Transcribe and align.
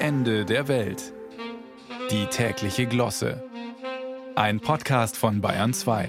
Ende 0.00 0.44
der 0.44 0.68
Welt. 0.68 1.12
Die 2.12 2.26
tägliche 2.26 2.86
Glosse. 2.86 3.42
Ein 4.36 4.60
Podcast 4.60 5.16
von 5.16 5.40
Bayern 5.40 5.74
2. 5.74 6.08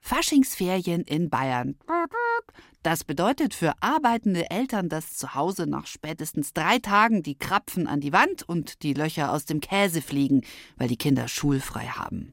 Faschingsferien 0.00 1.02
in 1.02 1.30
Bayern. 1.30 1.76
Das 2.82 3.04
bedeutet 3.04 3.54
für 3.54 3.74
arbeitende 3.82 4.50
Eltern, 4.50 4.88
dass 4.88 5.16
zu 5.16 5.34
Hause 5.34 5.66
nach 5.66 5.86
spätestens 5.86 6.54
drei 6.54 6.78
Tagen 6.78 7.22
die 7.22 7.36
Krapfen 7.36 7.86
an 7.86 8.00
die 8.00 8.12
Wand 8.12 8.48
und 8.48 8.82
die 8.82 8.94
Löcher 8.94 9.32
aus 9.32 9.44
dem 9.44 9.60
Käse 9.60 10.00
fliegen, 10.00 10.42
weil 10.76 10.88
die 10.88 10.96
Kinder 10.96 11.28
schulfrei 11.28 11.86
haben. 11.86 12.32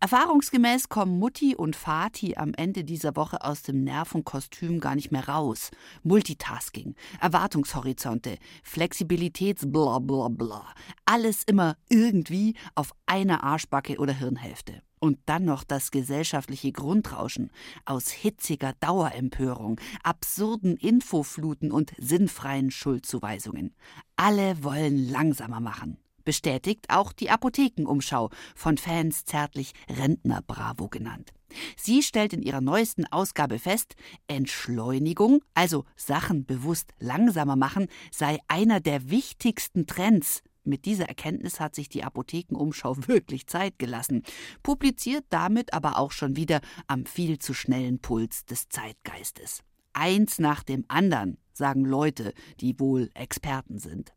Erfahrungsgemäß 0.00 0.88
kommen 0.88 1.18
Mutti 1.18 1.54
und 1.54 1.76
Vati 1.76 2.34
am 2.36 2.52
Ende 2.54 2.84
dieser 2.84 3.14
Woche 3.14 3.44
aus 3.44 3.62
dem 3.62 3.84
Nervenkostüm 3.84 4.80
gar 4.80 4.96
nicht 4.96 5.12
mehr 5.12 5.28
raus. 5.28 5.70
Multitasking, 6.02 6.96
Erwartungshorizonte, 7.20 8.38
Flexibilitäts 8.64 9.70
bla 9.70 10.00
bla 10.00 10.28
bla. 10.28 10.66
Alles 11.04 11.44
immer 11.44 11.76
irgendwie 11.88 12.56
auf 12.74 12.92
einer 13.06 13.44
Arschbacke 13.44 13.98
oder 13.98 14.14
Hirnhälfte. 14.14 14.82
Und 15.02 15.18
dann 15.26 15.44
noch 15.44 15.64
das 15.64 15.90
gesellschaftliche 15.90 16.70
Grundrauschen 16.70 17.50
aus 17.84 18.12
hitziger 18.12 18.72
Dauerempörung, 18.78 19.80
absurden 20.04 20.76
Infofluten 20.76 21.72
und 21.72 21.92
sinnfreien 21.98 22.70
Schuldzuweisungen. 22.70 23.74
Alle 24.14 24.62
wollen 24.62 25.10
langsamer 25.10 25.58
machen. 25.58 25.96
Bestätigt 26.24 26.86
auch 26.88 27.12
die 27.12 27.30
Apothekenumschau, 27.30 28.30
von 28.54 28.78
Fans 28.78 29.24
zärtlich 29.24 29.72
Rentner 29.88 30.40
Bravo 30.40 30.88
genannt. 30.88 31.32
Sie 31.76 32.04
stellt 32.04 32.32
in 32.32 32.40
ihrer 32.40 32.60
neuesten 32.60 33.04
Ausgabe 33.06 33.58
fest, 33.58 33.96
Entschleunigung, 34.28 35.42
also 35.54 35.84
Sachen 35.96 36.46
bewusst 36.46 36.92
langsamer 37.00 37.56
machen, 37.56 37.88
sei 38.12 38.38
einer 38.46 38.78
der 38.78 39.10
wichtigsten 39.10 39.88
Trends 39.88 40.44
mit 40.64 40.84
dieser 40.84 41.08
Erkenntnis 41.08 41.60
hat 41.60 41.74
sich 41.74 41.88
die 41.88 42.04
Apothekenumschau 42.04 42.96
wirklich 43.06 43.46
Zeit 43.46 43.78
gelassen, 43.78 44.22
publiziert 44.62 45.24
damit 45.30 45.72
aber 45.74 45.98
auch 45.98 46.12
schon 46.12 46.36
wieder 46.36 46.60
am 46.86 47.06
viel 47.06 47.38
zu 47.38 47.54
schnellen 47.54 48.00
Puls 48.00 48.44
des 48.44 48.68
Zeitgeistes. 48.68 49.60
Eins 49.92 50.38
nach 50.38 50.62
dem 50.62 50.84
anderen, 50.88 51.38
sagen 51.52 51.84
Leute, 51.84 52.32
die 52.60 52.78
wohl 52.80 53.10
Experten 53.14 53.78
sind. 53.78 54.14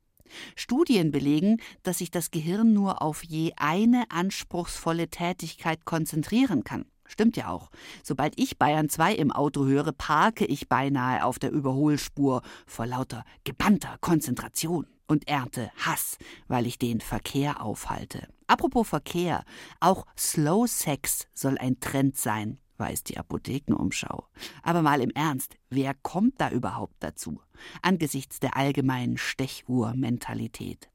Studien 0.56 1.12
belegen, 1.12 1.58
dass 1.84 2.00
sich 2.00 2.12
das 2.12 2.32
Gehirn 2.32 2.74
nur 2.74 3.02
auf 3.02 3.24
je 3.24 3.54
eine 3.58 4.10
anspruchsvolle 4.10 5.10
Tätigkeit 5.10 5.86
konzentrieren 5.86 6.64
kann. 6.64 6.86
Stimmt 7.08 7.38
ja 7.38 7.50
auch. 7.50 7.70
Sobald 8.04 8.34
ich 8.40 8.58
Bayern 8.58 8.90
2 8.90 9.14
im 9.14 9.32
Auto 9.32 9.66
höre, 9.66 9.92
parke 9.92 10.46
ich 10.46 10.68
beinahe 10.68 11.24
auf 11.24 11.38
der 11.38 11.52
Überholspur 11.52 12.42
vor 12.66 12.88
lauter 12.88 13.24
gebannter 13.44 13.98
Konzentration 14.02 14.88
und 15.08 15.28
ernte 15.28 15.72
Hass, 15.78 16.18
weil 16.48 16.66
ich 16.66 16.80
den 16.80 17.02
Verkehr 17.02 17.62
aufhalte. 17.62 18.28
Apropos 18.48 18.88
Verkehr, 18.88 19.44
auch 19.80 20.06
Slow 20.18 20.68
Sex 20.68 21.28
soll 21.34 21.58
ein 21.58 21.80
Trend 21.80 22.18
sein, 22.18 22.60
weiß 22.78 23.04
die 23.04 23.18
Apothekenumschau. 23.18 24.28
Aber 24.64 24.82
mal 24.82 25.02
im 25.02 25.12
Ernst, 25.12 25.56
wer 25.70 25.94
kommt 25.94 26.40
da 26.40 26.50
überhaupt 26.50 26.96
dazu? 27.00 27.40
Angesichts 27.82 28.40
der 28.40 28.56
allgemeinen 28.56 29.18
Stechuhr-Mentalität. 29.18 30.90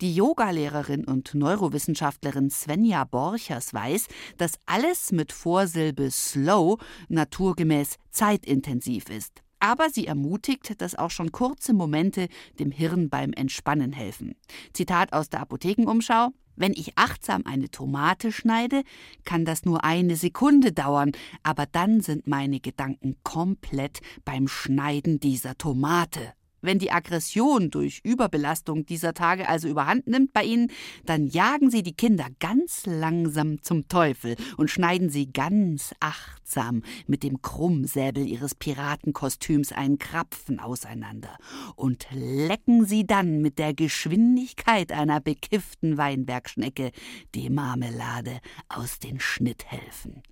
Die 0.00 0.14
Yogalehrerin 0.14 1.04
und 1.04 1.34
Neurowissenschaftlerin 1.34 2.50
Svenja 2.50 3.04
Borchers 3.04 3.74
weiß, 3.74 4.06
dass 4.36 4.52
alles 4.66 5.10
mit 5.10 5.32
Vorsilbe 5.32 6.10
slow 6.10 6.78
naturgemäß 7.08 7.96
zeitintensiv 8.10 9.08
ist. 9.08 9.42
Aber 9.60 9.90
sie 9.90 10.06
ermutigt, 10.06 10.80
dass 10.80 10.94
auch 10.94 11.10
schon 11.10 11.32
kurze 11.32 11.72
Momente 11.72 12.28
dem 12.58 12.70
Hirn 12.70 13.08
beim 13.08 13.32
Entspannen 13.32 13.92
helfen. 13.92 14.34
Zitat 14.72 15.12
aus 15.12 15.28
der 15.30 15.40
Apothekenumschau. 15.40 16.30
Wenn 16.56 16.72
ich 16.72 16.98
achtsam 16.98 17.46
eine 17.46 17.70
Tomate 17.70 18.32
schneide, 18.32 18.82
kann 19.24 19.44
das 19.44 19.64
nur 19.64 19.84
eine 19.84 20.16
Sekunde 20.16 20.72
dauern, 20.72 21.12
aber 21.44 21.66
dann 21.66 22.00
sind 22.00 22.26
meine 22.26 22.58
Gedanken 22.58 23.16
komplett 23.22 24.00
beim 24.24 24.48
Schneiden 24.48 25.20
dieser 25.20 25.56
Tomate. 25.56 26.32
Wenn 26.60 26.78
die 26.78 26.90
Aggression 26.90 27.70
durch 27.70 28.00
Überbelastung 28.02 28.86
dieser 28.86 29.14
Tage 29.14 29.48
also 29.48 29.68
überhand 29.68 30.06
nimmt 30.06 30.32
bei 30.32 30.44
Ihnen, 30.44 30.70
dann 31.04 31.26
jagen 31.26 31.70
Sie 31.70 31.82
die 31.82 31.94
Kinder 31.94 32.26
ganz 32.40 32.86
langsam 32.86 33.62
zum 33.62 33.88
Teufel 33.88 34.36
und 34.56 34.70
schneiden 34.70 35.10
sie 35.10 35.32
ganz 35.32 35.94
achtsam 36.00 36.82
mit 37.06 37.22
dem 37.22 37.42
Krummsäbel 37.42 38.26
Ihres 38.26 38.54
Piratenkostüms 38.54 39.72
einen 39.72 39.98
Krapfen 39.98 40.60
auseinander 40.60 41.36
und 41.76 42.06
lecken 42.12 42.84
Sie 42.86 43.06
dann 43.06 43.40
mit 43.40 43.58
der 43.58 43.74
Geschwindigkeit 43.74 44.92
einer 44.92 45.20
bekifften 45.20 45.98
Weinbergschnecke 45.98 46.92
die 47.34 47.50
Marmelade 47.50 48.38
aus 48.68 48.98
den 48.98 49.20
Schnitthälfen. 49.20 50.22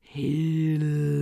Hillau! 0.00 1.14